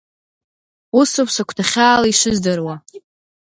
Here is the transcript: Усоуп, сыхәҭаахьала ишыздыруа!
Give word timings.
Усоуп, 0.99 1.29
сыхәҭаахьала 1.35 2.07
ишыздыруа! 2.11 2.75